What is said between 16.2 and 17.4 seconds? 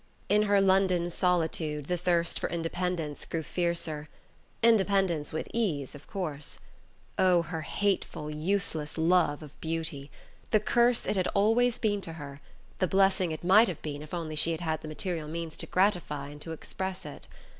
and to express it!